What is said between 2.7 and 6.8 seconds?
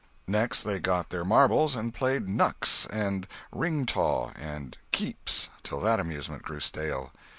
and "ringtaw" and "keeps" till that amusement grew